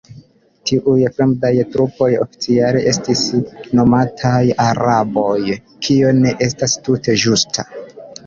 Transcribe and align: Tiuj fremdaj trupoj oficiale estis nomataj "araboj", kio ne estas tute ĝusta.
Tiuj 0.67 1.01
fremdaj 1.17 1.49
trupoj 1.73 2.07
oficiale 2.21 2.81
estis 2.93 3.21
nomataj 3.81 4.41
"araboj", 4.65 5.37
kio 5.89 6.15
ne 6.23 6.33
estas 6.47 6.75
tute 6.89 7.19
ĝusta. 7.25 7.69